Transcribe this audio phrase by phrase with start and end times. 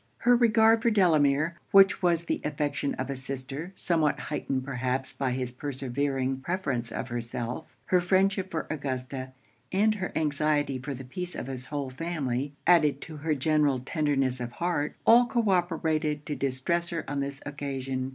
[0.17, 5.29] Her regard for Delamere, which was the affection of a sister somewhat heightened perhaps by
[5.29, 9.31] his persevering preference of herself, her friendship for Augusta,
[9.71, 14.39] and her anxiety for the peace of his whole family, added to her general tenderness
[14.39, 18.09] of heart, all co operated to distress her on this occasion.